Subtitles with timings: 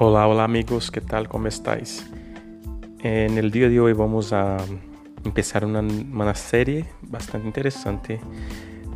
[0.00, 1.28] Hola, hola amigos, ¿qué tal?
[1.28, 2.08] ¿Cómo estáis?
[3.00, 4.56] En el día de hoy vamos a
[5.24, 8.20] empezar una, una, serie bastante interesante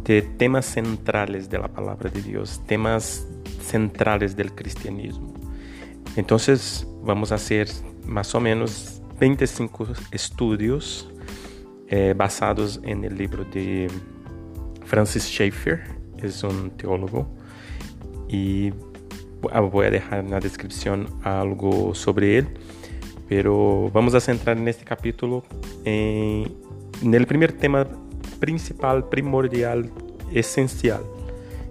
[0.04, 3.26] de temas centrales de la palabra de Dios, temas
[3.60, 5.34] centrales del cristianismo.
[6.14, 7.66] Entonces vamos a hacer
[8.06, 11.10] más o menos 25 estudios
[11.88, 13.90] eh, basados en el libro de
[14.84, 15.82] Francis Schaeffer,
[16.18, 17.26] es un teólogo,
[18.28, 18.72] y
[19.42, 22.48] voy a dejar en la descripción algo sobre él,
[23.28, 25.44] pero vamos a centrar en este capítulo
[25.84, 26.52] en,
[27.02, 27.86] en el primer tema
[28.40, 29.90] principal, primordial,
[30.32, 31.02] esencial,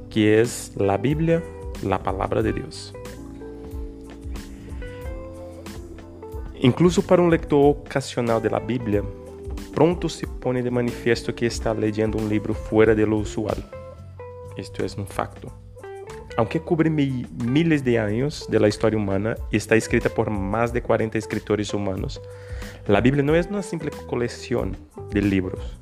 [0.09, 1.43] que es la Biblia,
[1.83, 2.93] la palabra de Dios.
[6.63, 9.01] Incluso para un lector ocasional de la Biblia,
[9.73, 13.57] pronto se pone de manifiesto que está leyendo un libro fuera de lo usual.
[14.55, 15.60] Esto es un facto.
[16.37, 20.81] Aunque cubre miles de años de la historia humana y está escrita por más de
[20.81, 22.21] 40 escritores humanos,
[22.87, 24.77] la Biblia no es una simple colección
[25.11, 25.77] de libros,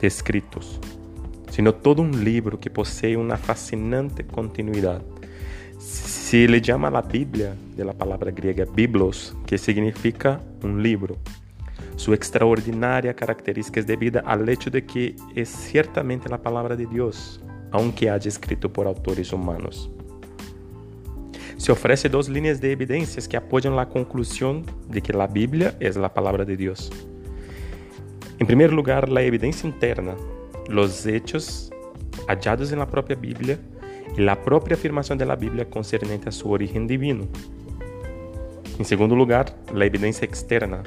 [0.00, 0.80] de escritos,
[1.48, 5.00] sino todo un libro que posee una fascinante continuidad.
[5.78, 11.16] Se le llama la Biblia de la palabra griega biblos, que significa un libro.
[11.96, 17.40] Su extraordinaria característica es debida al hecho de que es ciertamente la palabra de Dios,
[17.70, 19.90] aunque haja escrito por autores humanos.
[21.56, 25.88] Se oferece duas linhas de evidências que apoiam a conclusão de que a Bíblia é
[25.88, 26.90] a palavra de Deus.
[28.40, 30.16] Em primeiro lugar, a evidência interna,
[30.68, 31.70] os hechos
[32.26, 33.60] hallados na própria Bíblia
[34.16, 37.28] e a própria afirmação da Bíblia concernente a sua origem divino.
[38.78, 40.82] Em segundo lugar, a evidência externa,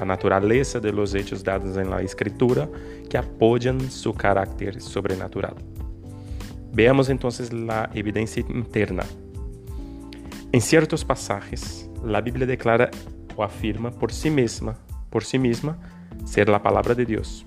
[0.00, 2.70] a natureza de los hechos dados em la Escritura
[3.10, 5.56] que apoiam seu caráter sobrenatural.
[6.72, 9.04] Veamos entonces la evidencia interna.
[10.52, 12.90] En ciertos pasajes, la Biblia declara
[13.36, 14.78] o afirma por sí misma,
[15.10, 15.76] por sí misma,
[16.24, 17.44] ser la palabra de Dios.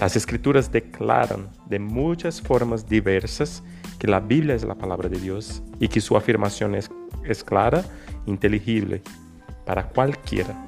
[0.00, 3.62] Las escrituras declaran de muchas formas diversas
[3.98, 6.90] que la Biblia es la palabra de Dios y que su afirmación es,
[7.24, 7.84] es clara,
[8.24, 9.02] inteligible
[9.66, 10.66] para cualquiera.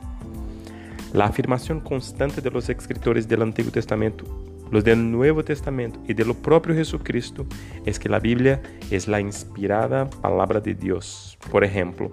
[1.14, 6.24] La afirmación constante de los escritores del Antiguo Testamento los del Nuevo Testamento y de
[6.24, 7.46] lo propio Jesucristo
[7.84, 11.38] es que la Biblia es la inspirada palabra de Dios.
[11.50, 12.10] Por ejemplo,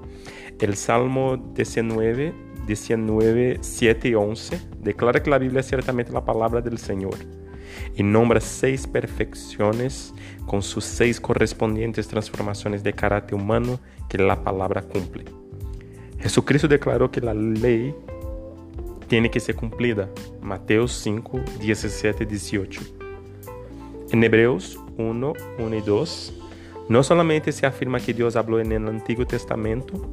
[0.59, 2.34] el Salmo 19,
[2.68, 7.16] 19, 7 y 11 declara que la Biblia es ciertamente la palabra del Señor
[7.96, 10.14] y nombra seis perfecciones
[10.46, 15.24] con sus seis correspondientes transformaciones de carácter humano que la palabra cumple.
[16.20, 17.96] Jesucristo declaró que la ley
[19.09, 20.08] tiene que ser cumplida.
[20.42, 22.81] Mateus 5, 17 y 18.
[24.12, 26.34] En Hebreos 1, 1 y 2,
[26.88, 30.09] no solamente se afirma que Dios habló en el Antiguo Testamento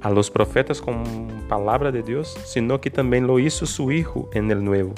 [0.00, 4.50] a los profetas con palabra de Dios, sino que también lo hizo su Hijo en
[4.50, 4.94] el Nuevo.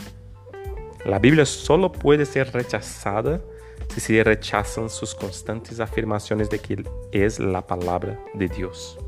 [1.05, 3.41] La Biblia solo puede ser rechazada
[3.89, 8.99] si se rechazan sus constantes afirmaciones de que es la palabra de Dios.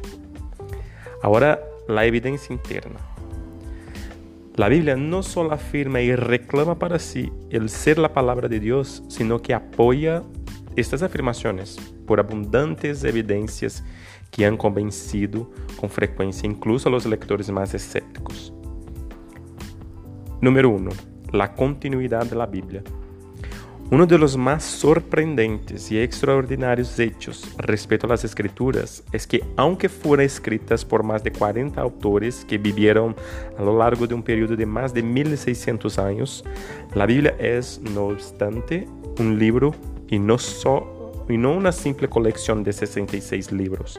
[1.22, 3.07] Ahora, la evidencia interna.
[4.58, 9.04] La Biblia no solo afirma y reclama para sí el ser la palabra de Dios,
[9.06, 10.24] sino que apoya
[10.74, 11.76] estas afirmaciones
[12.08, 13.84] por abundantes evidencias
[14.32, 15.48] que han convencido
[15.78, 18.52] con frecuencia incluso a los lectores más escépticos.
[20.40, 20.90] Número 1.
[21.30, 22.82] La continuidad de la Biblia.
[23.90, 29.88] Uno de los más sorprendentes y extraordinarios hechos respecto a las escrituras es que, aunque
[29.88, 33.16] fueron escritas por más de 40 autores que vivieron
[33.56, 36.44] a lo largo de un periodo de más de 1600 años,
[36.94, 38.86] la Biblia es, no obstante,
[39.20, 39.74] un libro
[40.06, 40.36] y no,
[41.26, 43.98] y no una simple colección de 66 libros.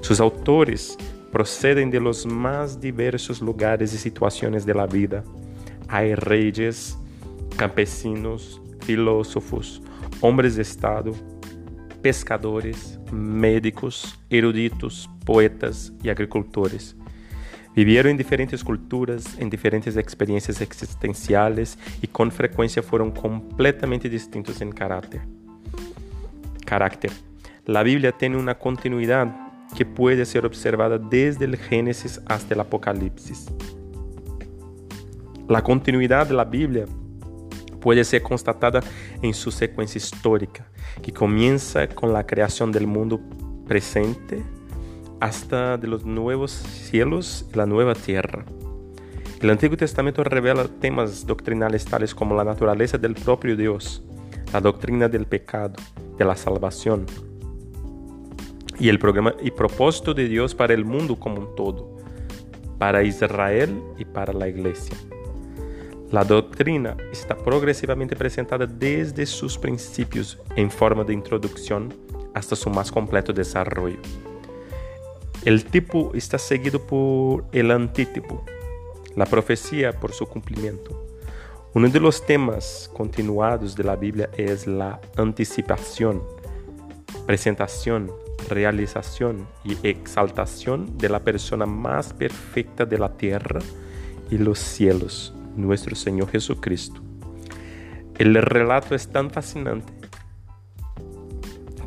[0.00, 0.96] Sus autores
[1.32, 5.24] proceden de los más diversos lugares y situaciones de la vida.
[5.88, 6.96] Hay reyes,
[7.56, 9.82] campesinos, filósofos,
[10.22, 11.12] hombres de Estado,
[12.00, 16.96] pescadores, médicos, eruditos, poetas y agricultores.
[17.76, 24.72] Vivieron en diferentes culturas, en diferentes experiencias existenciales y con frecuencia fueron completamente distintos en
[24.72, 25.20] carácter.
[26.64, 27.10] Carácter.
[27.66, 29.28] La Biblia tiene una continuidad
[29.76, 33.48] que puede ser observada desde el Génesis hasta el Apocalipsis.
[35.46, 36.86] La continuidad de la Biblia
[37.80, 38.80] puede ser constatada
[39.22, 40.66] en su secuencia histórica,
[41.02, 43.20] que comienza con la creación del mundo
[43.66, 44.42] presente
[45.20, 48.44] hasta de los nuevos cielos y la nueva tierra.
[49.40, 54.02] El Antiguo Testamento revela temas doctrinales tales como la naturaleza del propio Dios,
[54.52, 55.74] la doctrina del pecado,
[56.16, 57.06] de la salvación.
[58.80, 61.96] y el programa y propósito de Dios para el mundo como un todo,
[62.78, 64.96] para Israel y para la iglesia.
[66.10, 71.92] La doctrina está progresivamente presentada desde sus principios en forma de introducción
[72.32, 73.98] hasta su más completo desarrollo.
[75.44, 78.42] El tipo está seguido por el antítipo,
[79.16, 81.06] la profecía por su cumplimiento.
[81.74, 86.22] Uno de los temas continuados de la Biblia es la anticipación,
[87.26, 88.10] presentación,
[88.48, 93.60] realización y exaltación de la persona más perfecta de la tierra
[94.30, 97.02] y los cielos, nuestro Señor Jesucristo.
[98.18, 99.92] El relato es tan fascinante,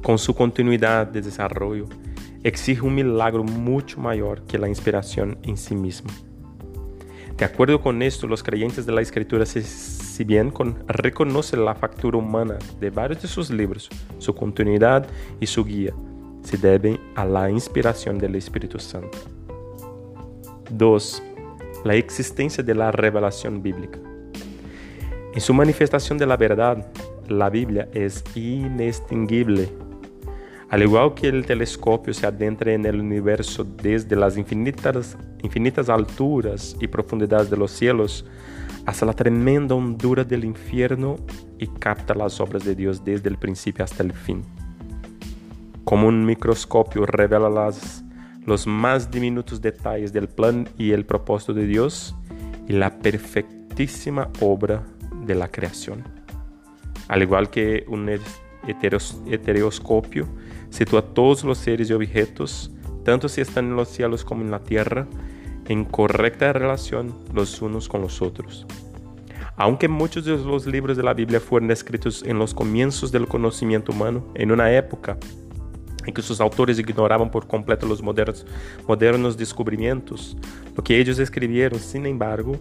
[0.01, 1.87] con su continuidad de desarrollo,
[2.43, 6.11] exige un milagro mucho mayor que la inspiración en sí misma.
[7.37, 10.53] De acuerdo con esto, los creyentes de la Escritura, si bien
[10.87, 13.89] reconocen la factura humana de varios de sus libros,
[14.19, 15.07] su continuidad
[15.39, 15.93] y su guía,
[16.43, 19.17] se deben a la inspiración del Espíritu Santo.
[20.71, 21.23] 2
[21.83, 23.99] la existencia de la revelación bíblica.
[25.33, 26.91] En su manifestación de la verdad,
[27.27, 29.69] la Biblia es inextinguible.
[30.69, 36.75] Al igual que el telescopio se adentra en el universo desde las infinitas, infinitas alturas
[36.79, 38.25] y profundidades de los cielos
[38.85, 41.17] hasta la tremenda hondura del infierno
[41.59, 44.43] y capta las obras de Dios desde el principio hasta el fin.
[45.83, 48.03] Como un microscopio revela las
[48.45, 52.15] los más diminutos detalles del plan y el propósito de Dios
[52.67, 54.83] y la perfectísima obra
[55.25, 56.03] de la creación.
[57.07, 58.09] Al igual que un
[59.27, 60.27] heteroscopio
[60.69, 62.71] sitúa todos los seres y objetos,
[63.03, 65.07] tanto si están en los cielos como en la tierra,
[65.67, 68.65] en correcta relación los unos con los otros.
[69.57, 73.91] Aunque muchos de los libros de la Biblia fueron escritos en los comienzos del conocimiento
[73.91, 75.17] humano, en una época
[76.07, 78.45] em que seus autores ignoravam por completo os modernos,
[78.87, 79.37] modernos
[80.77, 82.57] o que eles escribieron, sin embargo,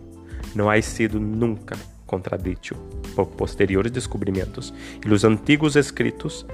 [0.54, 1.76] não ha sido nunca
[2.06, 2.74] contradito
[3.14, 6.44] por posteriores descobrimentos e os antigos escritos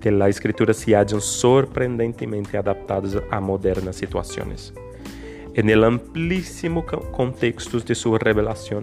[0.00, 4.72] de la escritura se hallan sorprendentemente adaptados a modernas situações.
[5.54, 8.82] En el amplíssimo contexto de sua revelação,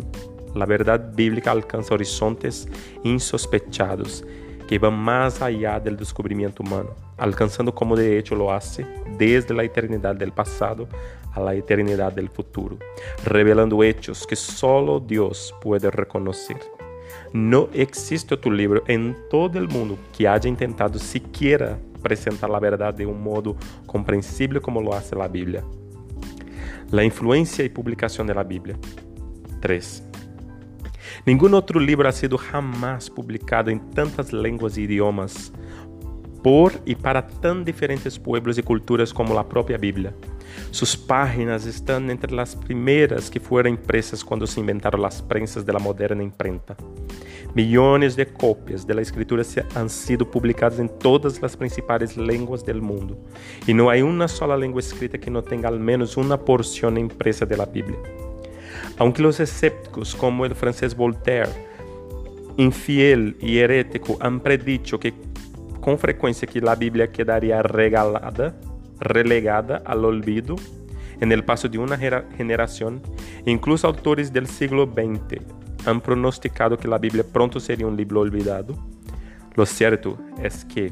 [0.53, 2.67] a verdade bíblica alcança horizontes
[3.03, 4.23] insospechados
[4.67, 8.85] que van más allá del descubrimiento humano, alcanzando como de hecho lo hace
[9.17, 10.87] desde la eternidad del pasado
[11.33, 12.77] a la eternidad del futuro,
[13.23, 16.57] revelando hechos que solo Dios puede reconocer.
[17.33, 22.93] No existe otro libro en todo el mundo que haya intentado siquiera presentar la verdad
[22.93, 25.63] de un modo comprensible como lo hace la Biblia.
[26.91, 28.77] La influencia y publicación de la Biblia.
[29.59, 30.04] 3.
[31.25, 35.51] Ningún outro livro ha sido jamás publicado em tantas línguas e idiomas
[36.43, 40.13] por e para tão diferentes pueblos e culturas como a própria Bíblia.
[40.71, 45.79] Suas páginas estão entre as primeiras que foram impressas quando se inventaram as prensas da
[45.79, 46.77] moderna imprenta.
[47.55, 49.41] Milhões de cópias da escritura
[49.75, 53.17] han sido publicadas em todas as principais línguas do mundo,
[53.67, 57.47] e não há uma sola língua escrita que não tenha al menos uma porção impressa
[57.47, 58.24] da Bíblia.
[58.97, 61.49] Aunque los escépticos como el francés Voltaire,
[62.57, 65.13] infiel y herético, han predicho que
[65.81, 68.55] con frecuencia que la Biblia quedaría regalada,
[68.99, 70.55] relegada al olvido
[71.19, 73.01] en el paso de una generación,
[73.45, 75.41] incluso autores del siglo XX
[75.85, 78.75] han pronosticado que la Biblia pronto sería un libro olvidado.
[79.55, 80.91] Lo cierto es que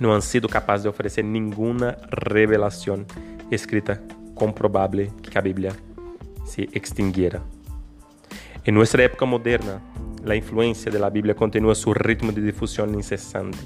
[0.00, 3.06] no han sido capaces de ofrecer ninguna revelación
[3.50, 4.00] escrita
[4.34, 5.72] comprobable que la Biblia
[6.44, 7.42] se extinguiera.
[8.64, 9.80] En nuestra época moderna,
[10.24, 13.58] la influencia de la Biblia continúa su ritmo de difusión incesante.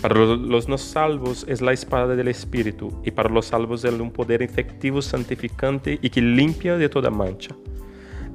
[0.00, 4.10] Para los no salvos es la espada del Espíritu y para los salvos es un
[4.10, 7.56] poder efectivo, santificante y que limpia de toda mancha.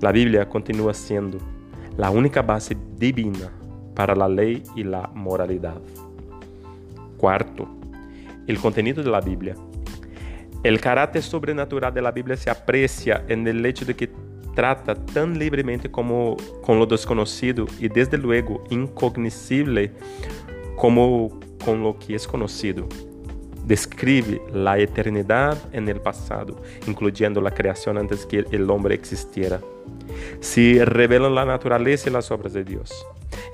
[0.01, 1.37] La Biblia continúa siendo
[1.97, 3.51] la única base divina
[3.93, 5.79] para la ley y la moralidad.
[7.17, 7.67] Cuarto,
[8.47, 9.55] el contenido de la Biblia
[10.63, 14.09] El caráter sobrenatural de la Biblia se aprecia en el hecho de que
[14.55, 19.93] trata tan libremente como con lo desconocido y desde luego incognoscible
[20.75, 22.87] como con lo que es conocido.
[23.65, 29.61] Describe la eternidad en el pasado, incluyendo la creación antes que el hombre existiera.
[30.41, 33.05] Se revelan la naturaleza y las obras de Dios.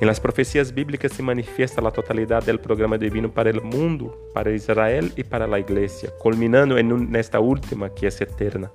[0.01, 4.51] En las profecías bíblicas se manifiesta la totalidad del programa divino para el mundo, para
[4.51, 8.71] Israel y para la iglesia, culminando en, esta última que es eterna.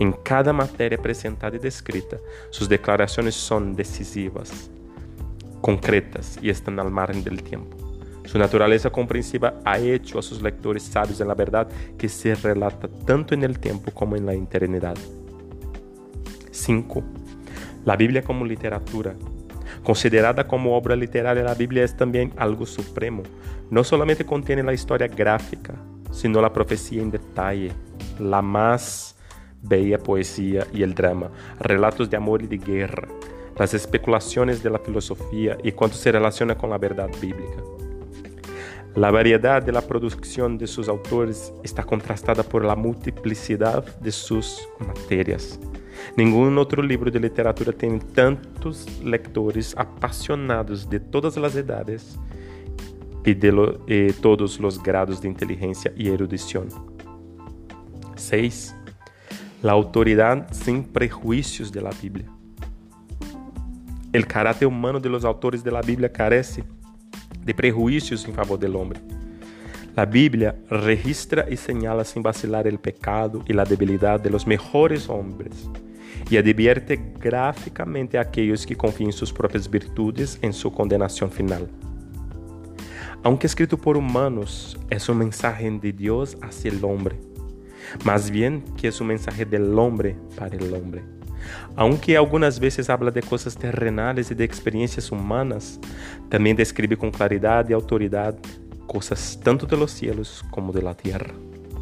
[0.00, 2.16] En cada materia presentada y descrita,
[2.48, 4.70] sus declaraciones son decisivas,
[5.60, 7.76] concretas y están al margen del tiempo.
[8.24, 12.88] Su naturaleza comprensiva ha hecho a sus lectores sabios en la verdad que se relata
[13.04, 14.96] tanto en el tiempo como en la eternidad.
[16.50, 17.02] 5.
[17.84, 19.14] La Biblia como literatura.
[19.82, 23.22] Considerada como obra literaria, la Biblia es también algo supremo.
[23.70, 25.74] No solamente contiene la historia gráfica,
[26.12, 27.72] sino la profecía en detalle,
[28.20, 29.16] la más
[29.62, 33.08] bella poesía y el drama, relatos de amor y de guerra,
[33.58, 37.62] las especulaciones de la filosofía y cuanto se relaciona con la verdad bíblica.
[38.94, 44.68] La variedad de la producción de sus autores está contrastada por la multiplicidad de sus
[44.78, 45.58] materias.
[46.16, 52.18] Ningún otro libro de literatura tiene tantos lectores apasionados de todas las edades
[53.24, 56.68] y de lo, eh, todos los grados de inteligencia y erudición.
[58.16, 58.74] 6.
[59.62, 62.26] La autoridad sin prejuicios de la Biblia.
[64.12, 66.64] El carácter humano de los autores de la Biblia carece
[67.44, 69.00] de prejuicios en favor del hombre.
[69.96, 75.08] La Biblia registra y señala sin vacilar el pecado y la debilidad de los mejores
[75.08, 75.68] hombres
[76.30, 81.68] y advierte gráficamente a aquellos que confían en sus propias virtudes en su condenación final.
[83.22, 87.16] Aunque escrito por humanos, es un mensaje de Dios hacia el hombre,
[88.04, 91.02] más bien que es un mensaje del hombre para el hombre.
[91.76, 95.78] Aunque algunas veces habla de cosas terrenales y de experiencias humanas,
[96.28, 98.36] también describe con claridad y autoridad
[98.86, 101.32] cosas tanto de los cielos como de la tierra,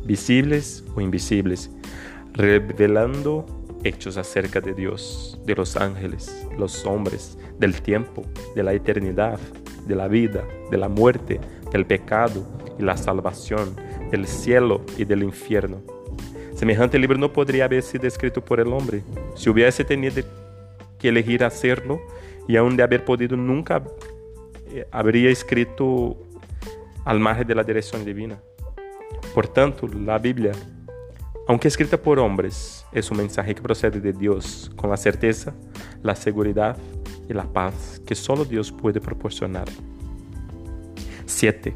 [0.04, 1.70] visibles o invisibles,
[2.32, 3.46] revelando
[3.84, 9.38] hechos acerca de Dios, de los ángeles, los hombres, del tiempo, de la eternidad,
[9.86, 11.40] de la vida, de la muerte,
[11.72, 12.44] del pecado
[12.78, 13.74] y la salvación,
[14.10, 15.82] del cielo y del infierno
[16.60, 19.02] Semejante libro no podría haber sido escrito por el hombre.
[19.34, 20.22] Si hubiese tenido
[20.98, 22.02] que elegir hacerlo
[22.46, 23.82] y aún de haber podido, nunca
[24.70, 26.18] eh, habría escrito
[27.06, 28.42] al margen de la dirección divina.
[29.34, 30.52] Por tanto, la Biblia,
[31.48, 35.54] aunque escrita por hombres, es un mensaje que procede de Dios con la certeza,
[36.02, 36.76] la seguridad
[37.28, 39.68] y la paz que solo Dios puede proporcionar.
[41.26, 41.74] 7.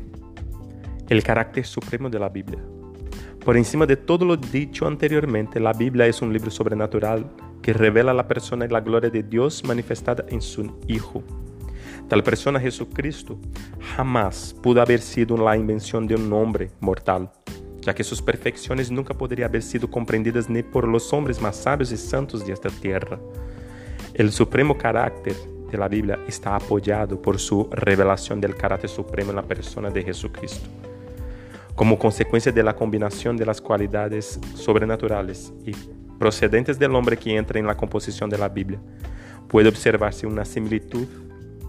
[1.08, 2.58] El carácter supremo de la Biblia.
[3.44, 7.30] Por encima de todo lo dicho anteriormente, la Biblia es un libro sobrenatural
[7.62, 11.22] que revela la persona y la gloria de Dios manifestada en su Hijo.
[12.08, 13.38] Tal persona, Jesucristo,
[13.96, 17.30] jamás pudo haber sido la invención de un hombre mortal,
[17.84, 21.92] ya que sus perfecciones nunca podrían haber sido comprendidas ni por los hombres más sabios
[21.92, 23.18] y santos de esta tierra.
[24.14, 25.34] El supremo carácter
[25.70, 30.02] de la Biblia está apoyado por su revelación del carácter supremo en la persona de
[30.02, 30.68] Jesucristo
[31.74, 35.72] como consecuencia de la combinación de las cualidades sobrenaturales y
[36.18, 38.78] procedentes del hombre que entra en la composición de la Biblia.
[39.48, 41.06] Puede observarse una similitud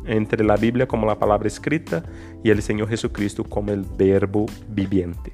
[0.06, 2.04] entre la Biblia como la palabra escrita
[2.44, 5.34] y el Señor Jesucristo como el verbo viviente.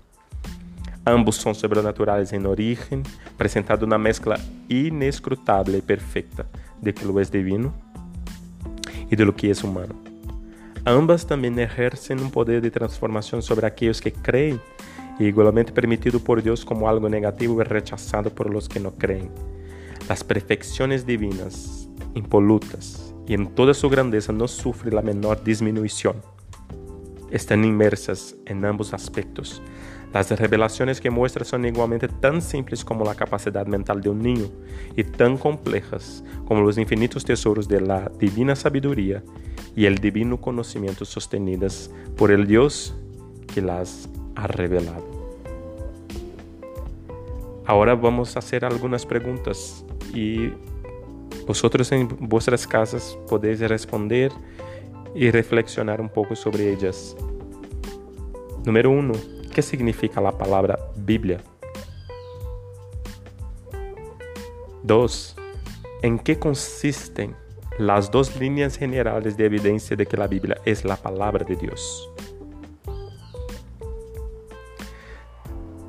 [1.06, 3.04] Ambos son sobrenaturales en origen,
[3.38, 4.40] presentando una mezcla
[4.70, 6.46] inescrutable y perfecta
[6.80, 7.74] de que lo es divino
[9.10, 9.96] y de lo que es humano.
[10.86, 14.60] Ambas también ejercen un poder de transformación sobre aquellos que creen
[15.20, 19.30] igualmente permitido por Dios como algo negativo y rechazado por los que no creen.
[20.10, 26.16] Las perfecciones divinas, impolutas y en toda su grandeza no sufren la menor disminución.
[27.30, 29.62] Están inmersas en ambos aspectos.
[30.14, 34.48] Las revelaciones que muestra son igualmente tan simples como la capacidad mental de un niño
[34.96, 39.24] y tan complejas como los infinitos tesoros de la divina sabiduría
[39.74, 42.94] y el divino conocimiento sostenidas por el Dios
[43.54, 45.06] que las ha revelado.
[47.66, 50.50] Ahora vamos a hacer algunas preguntas y
[51.48, 54.32] vosotros en vuestras casas podéis responder
[55.16, 57.16] y reflexionar un poco sobre ellas.
[58.66, 59.14] Número uno,
[59.52, 61.42] ¿qué significa la palabra Biblia?
[64.84, 65.36] Dos,
[66.02, 67.36] ¿en qué consisten
[67.78, 72.10] las dos líneas generales de evidencia de que la Biblia es la palabra de Dios.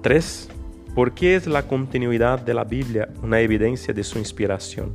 [0.03, 0.49] 3.
[0.95, 4.93] ¿Por qué es la continuidad de la Biblia una evidencia de su inspiración?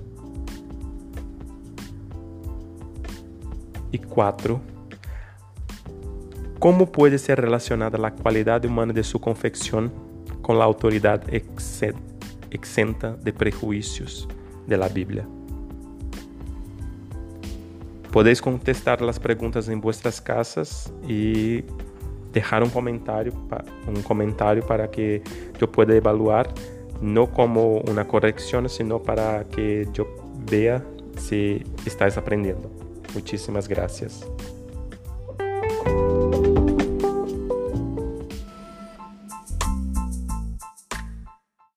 [3.92, 4.77] Y 4.
[6.60, 9.92] ¿Cómo puede ser relacionada la cualidad humana de su confección
[10.42, 11.22] con la autoridad
[12.50, 14.28] exenta de prejuicios
[14.66, 15.28] de la Biblia?
[18.12, 21.64] Podéis contestar las preguntas en vuestras casas y
[22.34, 23.34] dejar un comentario,
[23.88, 25.22] un comentario para que
[25.60, 26.52] yo pueda evaluar,
[27.02, 30.08] no como una corrección, sino para que yo
[30.50, 30.84] vea
[31.18, 32.72] si estáis aprendiendo.
[33.14, 34.28] Muchísimas gracias.